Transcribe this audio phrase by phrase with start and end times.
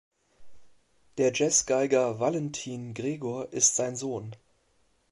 [1.19, 4.35] Der Jazz-Geiger Valentin Gregor ist sein Sohn.